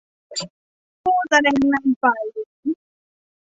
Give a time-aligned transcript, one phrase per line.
[1.03, 2.67] ผู้แสดงนำฝ่ายหญิง